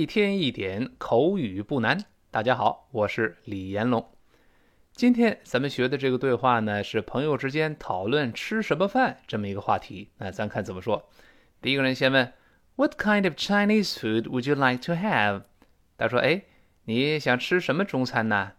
[0.00, 2.06] 一天一点口语不难。
[2.30, 4.08] 大家好，我是李延龙。
[4.92, 10.08] 今天咱们学的这个对话呢，是朋友之间讨论吃什么饭这么一个话题。
[10.16, 11.06] 那咱看怎么说。
[11.60, 12.32] 第一个人先问
[12.76, 15.42] ：“What kind of Chinese food would you like to have？”
[15.98, 16.44] 他说：“哎，
[16.84, 18.52] 你想吃什么中餐呢？”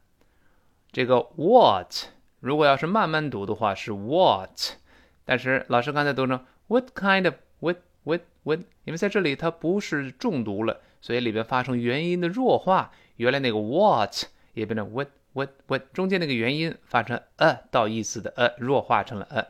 [0.93, 1.91] 这个 “what”
[2.39, 4.75] 如果要是慢慢读的话是 “what”，
[5.25, 10.81] 但是老师刚才读成 “What kind of what what what”，因为在这里它不是重读了。
[11.01, 14.23] 所以里边发生元音的弱化，原来那个 what
[14.53, 19.47] 也变成 what what what，中间那个元音发成 a 到意思的 a 弱化成了 a，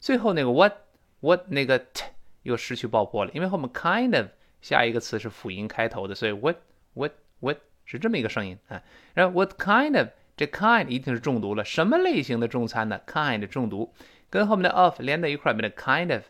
[0.00, 0.72] 最后那个 what
[1.20, 2.04] what 那个 t
[2.42, 4.26] 又失去爆破了，因为后面 kind of
[4.60, 6.56] 下一个词是辅音开头的，所以 what
[6.94, 8.82] what what 是这么一个声音啊。
[9.14, 13.92] 然后 what kind of 这 kind 一定是重读了，什么类型的中餐呢？kind 重读，
[14.30, 16.22] 跟后面的 of 连在一块儿变成 kind of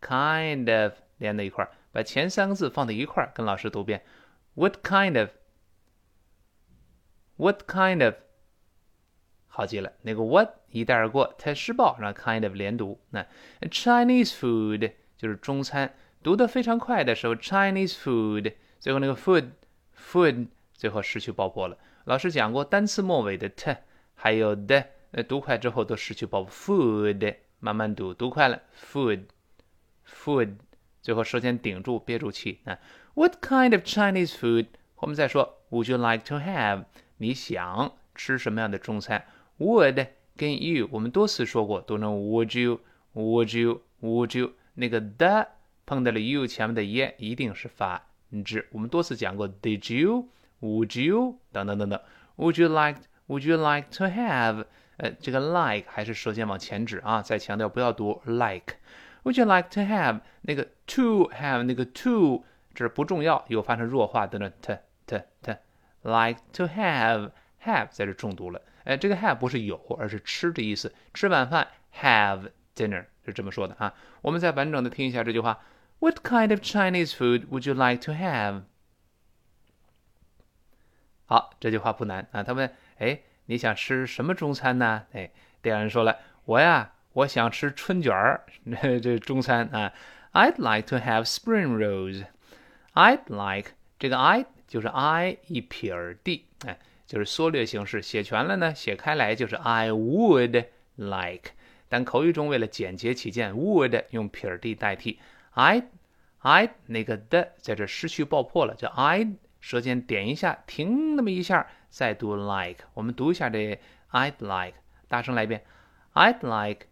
[0.00, 1.70] kind of 连在一块儿。
[1.94, 4.04] 把前三个字放在一块儿，跟老师读遍。
[4.54, 5.30] What kind of?
[7.36, 8.14] What kind of?
[9.46, 13.00] 好极了，那个 what 一带而过，太失爆，让 kind of 连读。
[13.10, 13.24] 那
[13.70, 19.50] Chinese food 就是中餐，读得非常快的时候，Chinese food，最后那个 food
[19.96, 21.78] food 最后失去爆破了。
[22.06, 23.76] 老师讲过，单词末尾的 t
[24.16, 26.50] 还有的，呃，读快之后都失去爆破。
[26.52, 29.26] food 慢慢读，读快了，food
[30.04, 30.56] food。
[31.04, 32.78] 最后舌尖顶住，憋住气啊。
[33.12, 34.68] What kind of Chinese food？
[34.96, 36.86] 我们再说，Would you like to have？
[37.18, 39.26] 你想吃什么样的中餐
[39.58, 44.52] ？Would 跟 you 我们多次说过，读成 Would you？Would you？Would you？
[44.72, 45.48] 那个的
[45.84, 48.06] 碰到了 you 前面的 ye，一定是发
[48.42, 48.66] 之。
[48.72, 51.38] 我们多次讲过，Did you？Would you？
[51.52, 52.00] 等等等等。
[52.38, 54.64] Would you like？Would you like to have？
[54.96, 58.76] 呃，这个 like 还是舌尖往前指啊，再强调不要读 like。
[59.24, 65.56] Would you like to have 那个 to have 那个 to 这不重要，有发生弱化的呢？t t t
[66.02, 67.30] like to have
[67.64, 68.60] have 在这重读了。
[68.84, 70.92] 哎，这个 have 不是有，而是吃的意思。
[71.14, 71.68] 吃晚饭
[72.00, 73.94] have dinner 是这么说的啊。
[74.20, 75.60] 我们再完整的听一下这句话
[76.00, 78.64] ：What kind of Chinese food would you like to have？
[81.24, 82.42] 好，这句话不难啊。
[82.42, 85.06] 他问：哎，你想吃什么中餐呢？
[85.12, 85.30] 哎，
[85.62, 86.90] 第二人说了：我呀。
[87.14, 88.44] 我想吃春卷儿，
[89.02, 89.92] 这中餐啊。
[90.32, 92.24] I'd like to have spring rolls.
[92.94, 93.70] I'd like
[94.00, 96.76] 这个 I 就是 I 一撇 d，哎，
[97.06, 98.02] 就是缩略形式。
[98.02, 100.66] 写全了呢，写开来就是 I would
[100.96, 101.52] like。
[101.88, 105.20] 但口语中为了简洁起见，would 用撇 d 代替。
[105.52, 105.84] I
[106.40, 109.28] I 那个的在这失去爆破了，叫 I
[109.60, 112.84] 舌尖点一下，停那么一下，再读 like。
[112.94, 113.78] 我们读一下这
[114.10, 115.62] I'd like，大声来一遍
[116.14, 116.86] ，I'd like。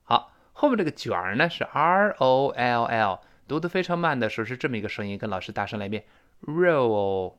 [0.03, 5.18] 好，后面这个卷儿呢是 r o l l，读的非常慢的时候是这么一个声音。
[5.18, 6.06] 跟老师大声来一遍
[6.41, 7.34] roll，roll。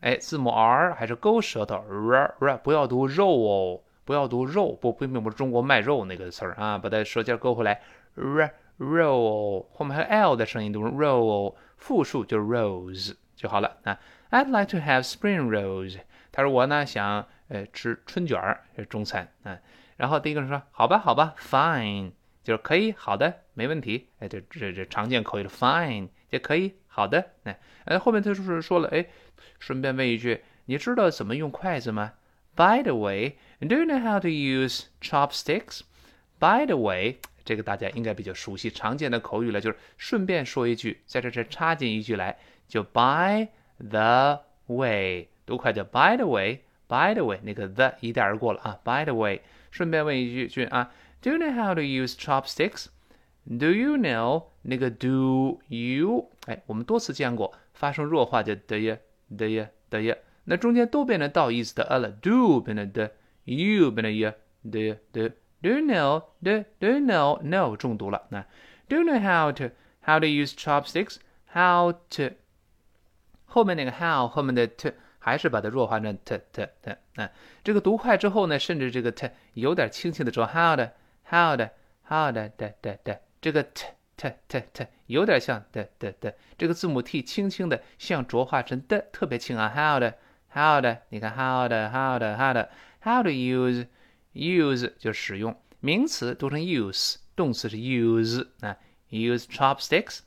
[0.00, 7.80] 哎，字母 r 还是勾舌头 r r，不要读肉哦，不要读肉，不并并不是中国卖肉那个词儿啊，把它舌尖勾回来
[8.16, 8.52] r。
[8.82, 13.98] Roll 后面还有 l 的声音，读 roll，复数就 rose 就好了那。
[14.30, 15.98] I'd like to have spring rolls。
[16.30, 19.58] 他说我呢想呃吃春卷儿，是中餐啊。
[19.96, 22.12] 然后第一个人说好吧好吧，fine
[22.42, 24.08] 就是可以，好的，没问题。
[24.18, 27.24] 哎，这这这常见口语的 fine 也可以，好的。
[27.42, 27.54] 那，
[27.84, 29.06] 呃后面他就是说了，哎，
[29.58, 32.14] 顺便问一句，你知道怎么用筷子吗
[32.56, 37.18] ？By the way，do you know how to use chopsticks？By the way。
[37.44, 43.48] 这个大家应该比较熟悉，常见的口语了，就是顺便说一句，在这这插进一句来，就 by
[43.78, 49.40] the way，读快叫 by the way，by the way，那个 the 一带而过了啊，by the way，
[49.70, 56.30] 顺便问一句句啊，Do you know how to use chopsticks？Do you know 那个 do you？
[56.46, 58.96] 哎，我们多次见过，发生弱化就的呀
[59.36, 63.10] 的呀的呀，那中间都变成倒意思的 a 了，do 变成的
[63.44, 64.32] ，you 变成呀
[64.70, 65.32] 的的。
[65.61, 66.23] Do you know?
[66.41, 67.41] Do Do you know?
[67.41, 68.27] No 重读了。
[68.29, 68.45] 那
[68.87, 69.71] Do you know how to
[70.01, 71.17] how to use chopsticks?
[71.53, 72.35] How to
[73.45, 76.95] 后面那个 how 后面的 to 还是把它弱化成 t t t。
[77.15, 77.31] 啊，
[77.63, 80.93] 这个读快之后呢，甚至这个 t 有点轻轻的说 how 的
[81.29, 81.71] how 的
[82.07, 90.13] how 的的的的，这个 t t t t 有点像的的的，这个字母 t 轻轻的像浊化成的，特别轻啊 how 的
[90.53, 92.69] how 的，你看 how 的 how 的 how 的
[93.01, 93.87] how to use
[94.33, 98.77] use 就使用，名词读成 use，动词是 use 啊。
[99.09, 100.19] Use chopsticks.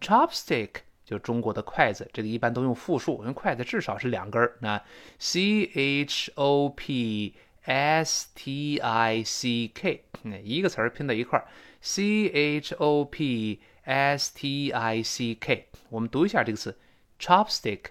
[0.00, 4.56] Chopstick 就中国的筷子，这个一般都用复数，因为筷子至少是两根儿。
[4.60, 4.80] 那
[5.18, 11.48] C H O P S T I C K，那一个词儿拼在一块儿。
[11.80, 16.78] C H O P S T I C K，我们读一下这个词，
[17.18, 17.86] chopstick。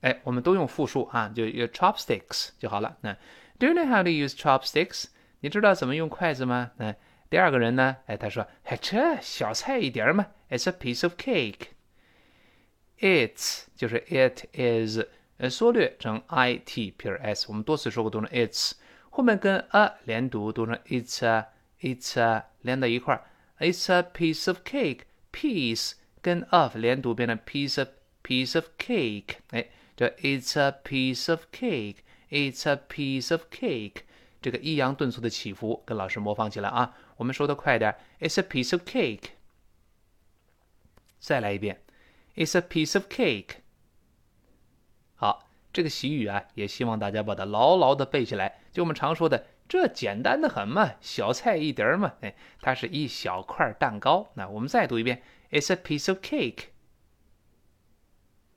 [0.00, 2.96] 哎，我们都用复数啊，就 chopsticks 就好了。
[3.00, 3.14] 那
[3.58, 5.06] Do you know how to use chopsticks？
[5.40, 6.72] 你知道怎么用筷子吗？
[6.78, 6.94] 嗯，
[7.30, 7.96] 第二个人呢？
[8.06, 15.00] 哎，他说：“哎，这小菜一碟嘛，It's a piece of cake。It's 就是 it is，
[15.38, 17.46] 呃，缩略成 it 撇 s。
[17.48, 18.72] 我们多次说过，读成 it's，
[19.10, 23.24] 后面跟 a 连读，读成 it's a，it's a 连到一块儿，
[23.58, 27.88] It's a piece of cake，piece 跟 of 连读变成 piece of
[28.22, 29.36] piece of cake。
[29.50, 29.68] 哎，
[30.09, 34.03] It's a piece of cake，It's a piece of cake。
[34.41, 36.95] 这个抑扬顿挫的起伏，跟老师模仿起来啊！
[37.17, 39.29] 我们说的快点，It's a piece of cake。
[41.19, 41.83] 再来一遍
[42.35, 43.57] ，It's a piece of cake。
[45.13, 48.61] 好，这个习语啊，也希望大家把它牢牢的背起来。
[48.71, 54.31] 就我们常说的，这简单的很嘛，小菜一碟嘛，哎，它是一小块蛋糕。
[54.33, 55.21] 那我们再读一遍
[55.51, 56.69] ，It's a piece of cake。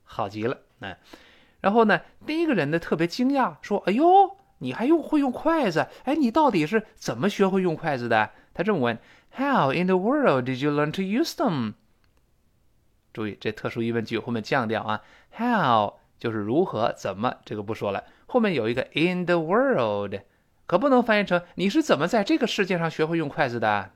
[0.05, 0.97] 好极了，那
[1.65, 4.05] 然后呢，第一个人呢特别惊讶，说：“哎呦！”
[4.61, 5.89] 你还用会用筷子？
[6.05, 8.31] 哎，你到底是怎么学会用筷子的？
[8.53, 8.99] 他这么问
[9.39, 11.73] ：How in the world did you learn to use them？
[13.15, 15.01] 注意这特殊疑问句后面降调啊
[15.39, 18.05] ，How 就是如何怎么，这个不说了。
[18.27, 20.17] 后面有一个 in the world，
[20.67, 23.91] 可不能翻译成你是怎么在这个世界上学会用筷子的？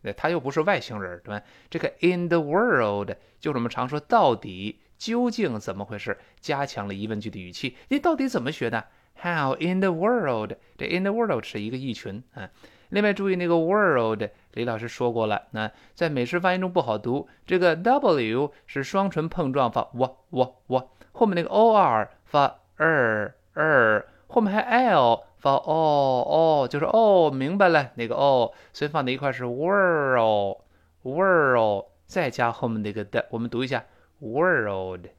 [0.00, 1.40] 那他又不是外星人，对吧？
[1.70, 7.76] 这个 in the world 就是我们常说到底究竟怎么回事，加强了疑问句的语气。
[7.88, 8.84] 你到底怎么学的
[9.20, 10.52] ？How in the world？
[10.78, 12.48] 这 in the world 是一个意群啊。
[12.90, 14.22] 另外注意那个 world，
[14.52, 17.28] 李老师说过了，那在美式发音中不好读。
[17.44, 24.60] 这个 w 是双唇碰撞发哇哇哇后面那个 or 发 er er，后面还
[24.92, 30.58] l 发 o o，就是哦，明白了那个哦，所以放在一块是 world
[31.02, 33.84] world，再加后面那个的，我们读一下
[34.21, 35.09] world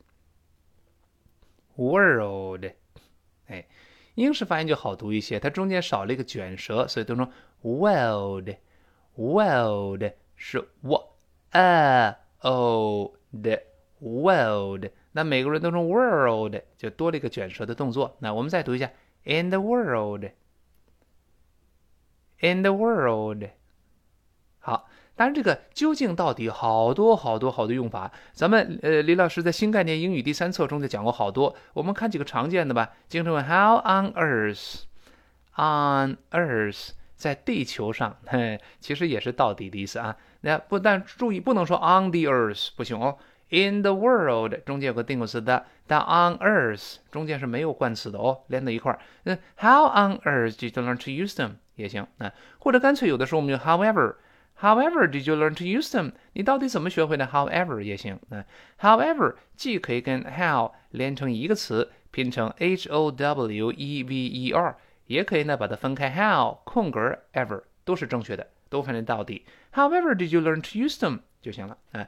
[1.76, 2.64] world，
[3.46, 3.66] 哎。
[4.14, 7.30] 英式发音就好读一些，它中间少了一个卷舌，所以读成
[7.62, 8.52] world，world
[10.34, 11.08] 是 w
[11.50, 13.62] a o 的
[14.00, 14.86] world。
[15.12, 18.16] 那每个人都成 world，就多了一个卷舌的动作。
[18.18, 18.90] 那我们再读一下
[19.22, 20.24] in the world，in
[22.64, 23.44] the world。
[25.15, 25.15] 好。
[25.15, 31.55] 当然，这个究竟到底好多好多好多用法，咱们呃李老师在新概念英语第三册中就讲过好多。
[31.73, 32.89] 我们看几个常见的吧。
[33.07, 40.17] 经常问 How on earth？On earth，在地球上，嘿， 其实也是到底的意思啊。
[40.41, 43.17] 那不但注意不能说 on the earth 不行哦。
[43.49, 48.97] In the world 中间有个定冠词的，但 on earth 中间是没有冠词的哦，连在一块儿。
[49.23, 54.15] 那 How on earth did you learn to use them 也行啊，或者干脆有的时候我们就 However。
[54.63, 56.13] However, did you learn to use them？
[56.31, 58.17] 你到底怎么学会的？However 也行。
[58.29, 58.45] 嗯
[58.79, 64.77] ，However 既可以跟 how 连成一个词，拼成 h o w e v e r，
[65.07, 69.45] 也可以呢把它分开，how 空格 ever 都是正确的，都翻译到底。
[69.73, 71.77] However, did you learn to use them 就行了。
[71.91, 72.07] 嗯，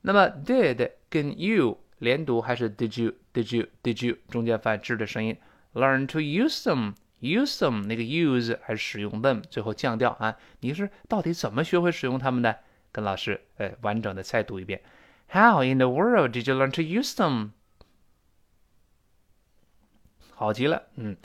[0.00, 4.16] 那么 did 跟 you 连读还是 did you？did you？did you？
[4.30, 5.36] 中间发吱的声音。
[5.74, 6.94] Learn to use them。
[7.20, 10.36] Use them 那个 use 还是使用 them，最后降调啊？
[10.60, 12.58] 你是到底怎么学会使用它们的？
[12.92, 14.82] 跟老师呃完整的再读一遍。
[15.32, 17.50] How in the world did you learn to use them？
[20.34, 21.16] 好极了，嗯。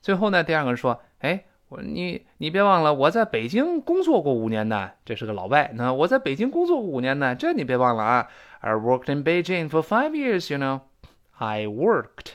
[0.00, 5.72] 最后呢，第二个人说，哎，我你你别忘了，我在北京工作过五年呢，这是个老外。
[5.74, 8.28] 那我在北京工作过五年呢，这你别忘了啊。
[8.60, 10.80] I worked in Beijing for five years, you know.
[11.32, 12.32] I worked，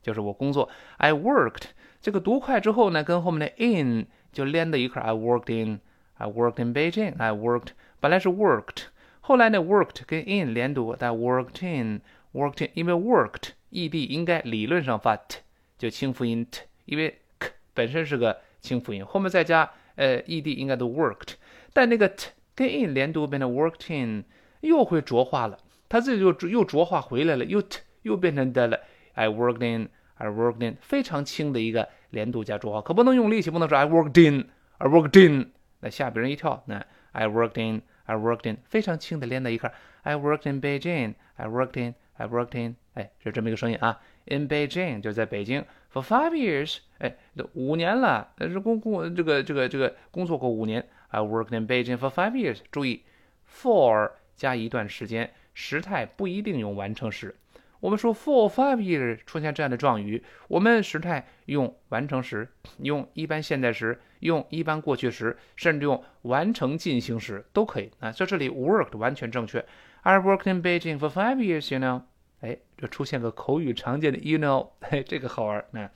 [0.00, 0.70] 就是我工作。
[0.96, 1.64] I worked。
[2.06, 5.02] 这个读快之后呢，跟后面的 in 就连在一块。
[5.02, 5.80] I worked in,
[6.14, 7.16] I worked in Beijing.
[7.18, 8.84] I worked 本来是 worked，
[9.18, 12.00] 后来呢 worked 跟 in 连读，但 worked in,
[12.32, 15.38] worked in，因为 worked ed 应该理论上发 t，
[15.76, 21.32] 就清辅音 t，因为 k 本身是个清辅音，后面再加呃 ed 应该都 worked，
[21.72, 24.24] 但那个 t 跟 in 连读变成 worked in，
[24.60, 25.58] 又会浊化了。
[25.88, 28.78] 它这就又浊化回来了，又 t 又变成的了。
[29.14, 36.62] I worked in I worked in，非常轻的一个连读加浊化，可不能用力气，不能说 I worked in，I worked in，那吓别人一跳。
[36.66, 39.72] 那 I worked in，I worked in，非常轻的连在一块。
[40.02, 44.00] I worked in Beijing，I worked in，I worked in，哎，是这么一个声音啊。
[44.26, 47.14] In Beijing 就在北京，for five years，哎，
[47.54, 50.86] 五年了，是工工这个这个这个工作过五年。
[51.08, 52.58] I worked in Beijing for five years。
[52.70, 53.04] 注意
[53.48, 57.34] ，for 加一段时间，时态不一定用完成时。
[57.80, 68.10] 我们说 for five years 出现这样的状语，我们时态用完成时，用一般现在时，用一般过去时，甚至用完成进行时都可以啊。
[68.10, 69.64] 在这里 worked 完全正确。
[70.02, 72.02] I worked in Beijing for five years，you know。
[72.40, 75.64] 哎，这出现个口语常见的 you know，嘿，这个好玩。
[75.70, 75.90] 那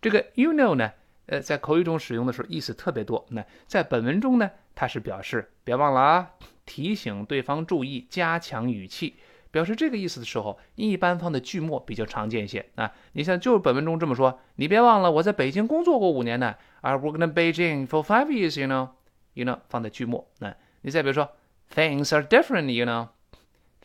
[0.00, 0.92] 这个 you know 呢？
[1.26, 3.24] 呃，在口语中使用的时候，意思特别多。
[3.30, 6.30] 那在本文中呢，它是表示别忘了啊，
[6.66, 9.14] 提醒对方注意，加强语气。
[9.50, 12.92] 表示这个意思的时候，一般放在句末比较常见一些啊。
[13.12, 16.54] 你像就是本文中这么说，你别忘了我在北京工作过五年呢。
[16.82, 18.90] I worked in Beijing for five years, you know.
[19.34, 20.26] You know 放在句末。
[20.38, 21.30] 那你再比如说
[21.74, 23.08] ，Things are different, you know.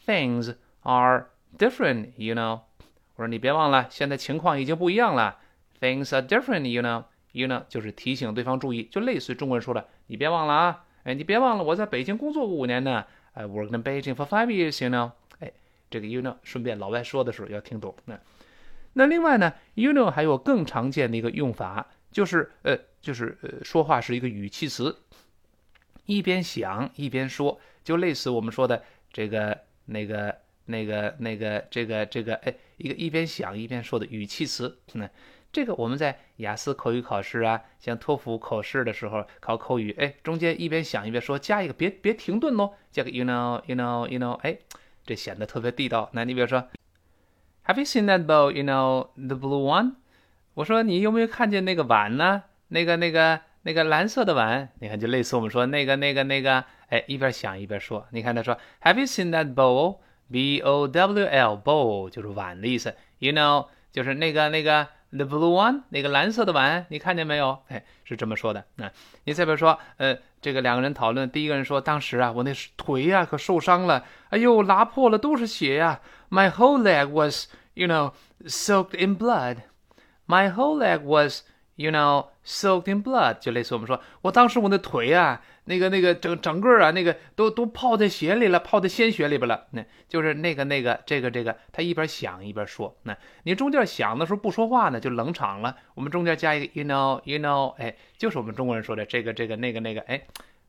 [0.06, 2.62] Things are different, you know.
[3.16, 5.38] 我说你别忘了，现在情况已经不一样了。
[5.80, 7.04] Things are different, you know.
[7.32, 10.86] You know 就是提醒对方注意，就类似中国人说的，你别忘了啊。
[11.04, 13.06] 哎，你别忘了我在北京工作过五年呢。
[13.34, 15.12] I worked in Beijing for five years, you know.
[15.96, 17.96] 这个 you know，顺便老外说的时候要听懂。
[18.04, 18.20] 那
[18.92, 24.94] 那另外呢，you know 还有更常见的一个用法，就是呃，就是呃，说话是一个语气词，
[26.06, 28.84] 一边想一边说，就类似我们说的
[29.14, 30.36] 这个那个
[30.66, 34.78] 那个那个这个这个哎，一个一边想一边说的语气词。
[34.92, 35.10] 那
[35.54, 44.58] 这个我们在雅思口语考试啊，像托福考试的时候考口语，哎，中间一边想一边说，加一个别别停顿哦，加个 you know，you know，you know，哎。
[45.06, 46.10] 这显得特别地道。
[46.14, 46.68] 那你比如说
[47.66, 48.52] ，Have you seen that bowl?
[48.52, 49.96] You know the blue one？
[50.56, 52.44] 我说你有没有看见那个碗呢？
[52.70, 54.70] 那个、那个、那个蓝色的碗？
[54.80, 58.06] 你看，就类似我们说那个、那个、那个，哎，一边想一边说。
[58.12, 60.00] 你看他说，Have you seen that bowl?
[60.32, 62.96] B O W L bowl 就是碗的意思。
[63.20, 64.88] You know 就是那个、那个。
[65.12, 67.58] The blue one，那个蓝色的碗，你看见没有？
[67.70, 68.66] 哎，是这么说的。
[68.76, 68.92] 那
[69.24, 76.02] 你再比如说，呃，这个两个人讨论，第一个人说，当时啊，我那腿呀可受伤了，哎呦，拉破了，都是血呀。
[76.30, 78.12] My whole leg was, you know,
[78.46, 79.58] soaked in blood.
[80.28, 81.44] My whole leg was,
[81.76, 83.40] you know, soaked in blood.
[83.40, 85.42] 就类似我们说，我当时我那腿啊。
[85.68, 89.66] 那个那个整整个啊，那个都都泡在血里了，泡在鲜血里边了。
[89.72, 92.96] 那就是那个那个这个这个，他一边想一边说。
[93.02, 95.76] 那你中间想的时候不说话呢，就冷场了。
[95.96, 100.22] 我们中间加一个 you know you know，哎，就是我们中国人说的这个这个那个那个，哎，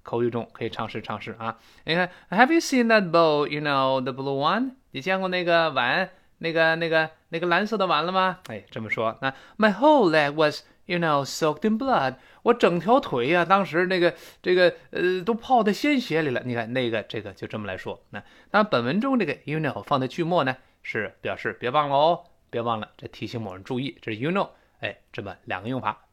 [0.03, 1.59] 口语中可以尝试尝试啊。
[1.85, 3.47] 你看，Have you seen that bowl?
[3.47, 4.77] You know the blue one？
[4.93, 6.09] 你见过那个碗，
[6.39, 8.39] 那个那个那个蓝色的碗了吗？
[8.47, 9.19] 哎，这么说。
[9.21, 12.15] 那 My whole leg was You know, soaked in blood.
[12.43, 16.43] 我整条腿呀，当时那个这个呃，都泡在鲜血里了。
[16.45, 18.01] 你看那个这个就这么来说。
[18.11, 23.99] 那当然，本文中这个 you know 放在句末呢，是表示别忘了哦，别忘了，这提醒某人注意。
[24.01, 26.05] 这是 you know，哎，这么两个用法。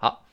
[0.00, 0.26] 好，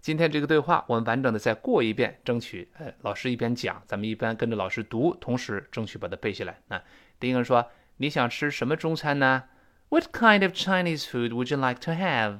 [0.00, 6.60] 今天这个对话我们完整的再过一遍，争取呃老师一边讲，咱们一边跟着老师读，同时争取把它背下来。
[6.68, 6.80] 那
[7.18, 7.66] 第一个说
[7.98, 9.42] ：“你想吃什么中餐呢
[9.88, 12.38] ？”What kind of Chinese food would you like to have？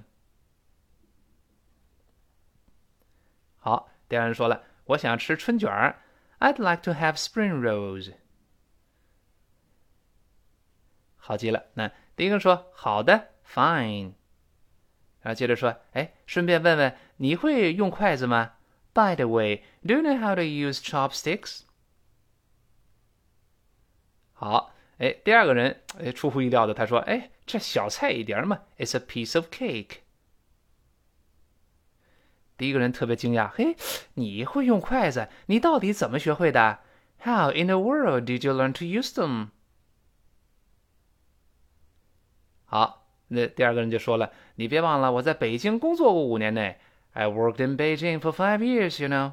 [3.60, 6.02] 好，第二人说了，我想吃春卷儿。
[6.40, 8.14] I'd like to have spring rolls。
[11.18, 11.66] 好极了。
[11.74, 14.14] 那第一个说好的，fine。
[15.22, 18.54] 然后接着说，哎，顺便问问，你会用筷子吗？
[18.94, 21.62] By the way, do you know how to use chopsticks？
[24.34, 30.02] 好，哎，第二个人，哎，出乎意料的，他说，哎，这小菜一碟嘛，It's a piece of cake。
[32.61, 33.75] 第一个人特别惊讶，嘿，
[34.13, 35.31] 你会用筷子？
[35.47, 36.81] 你到底怎么学会的
[37.23, 39.49] ？How in the world did you learn to use them？
[42.67, 46.75] 好，那第二个人就说了，你别忘了，我在北京工作过五年呢。
[47.13, 49.33] I worked in Beijing for five years, you know。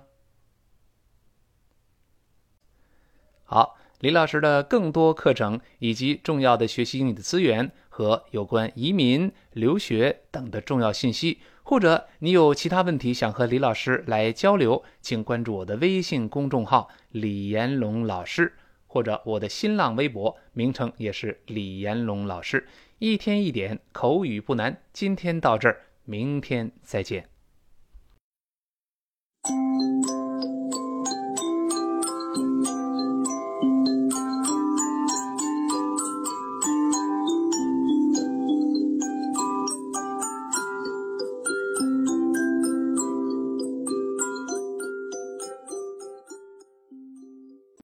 [3.43, 11.41] 好，李老师的更多课程以及重要的学习英语的资源和有关移民、留学等的重要信息。
[11.69, 18.53] 或者你有其他问题想和李老师来交流，请关注我的微信公众号李延龙老师，
[18.87, 22.65] 或者我的新浪微博名称也是李延龙老师。
[22.99, 27.27] 一天一点口语不难，今天到这儿，明天再见。